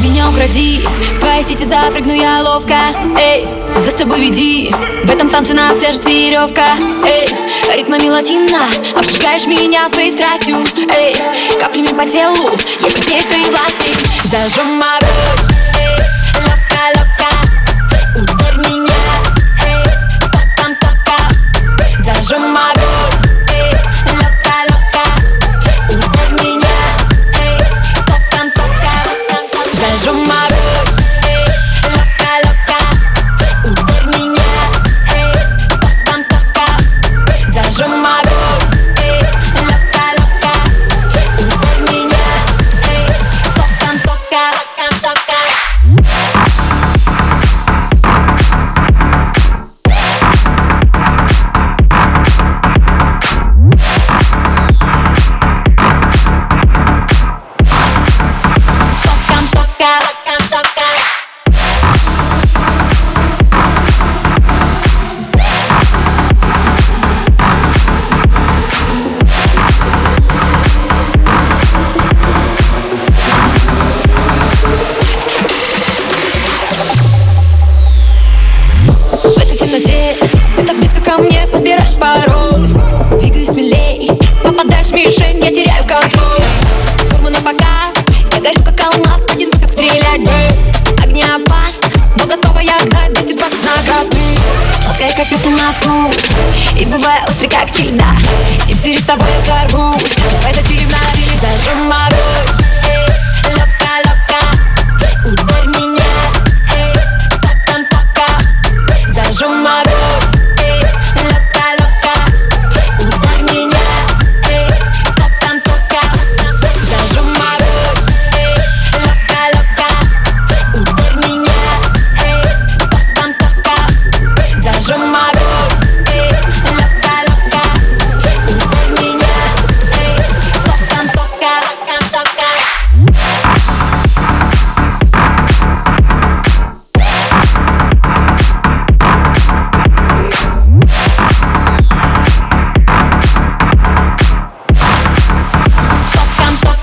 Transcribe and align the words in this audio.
Меня 0.00 0.30
укради, 0.30 0.86
в 1.14 1.18
твои 1.18 1.42
сети 1.42 1.64
запрыгну 1.64 2.12
я 2.12 2.42
ловко. 2.42 2.74
Эй, 3.18 3.46
за 3.76 3.90
собой 3.90 4.20
веди, 4.20 4.74
в 5.04 5.10
этом 5.10 5.28
танце 5.30 5.54
нас 5.54 5.78
свяжет 5.78 6.04
веревка. 6.06 6.76
Эй, 7.04 7.26
Ритма 7.76 7.96
латина, 8.10 8.66
обжигаешь 8.94 9.46
меня 9.46 9.88
своей 9.88 10.10
страстью. 10.10 10.64
Эй, 10.96 11.14
каплями 11.60 11.88
по 11.88 12.04
телу, 12.06 12.50
я 12.80 12.88
теперь 12.88 13.20
в 13.20 13.26
твоей 13.26 13.46
власти. 13.46 13.94
Зажжем 14.24 14.78
Новая 92.56 92.86
гнать 92.86 93.12
220 93.12 93.64
на 93.64 93.82
красный 93.82 94.38
Сладкая, 94.82 95.10
как 95.10 95.30
это 95.30 95.50
на 95.50 95.72
вкус 95.72 96.16
И 96.80 96.86
бывает 96.86 97.28
острый, 97.28 97.48
как 97.50 97.70
чильда 97.70 98.16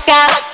got 0.06 0.53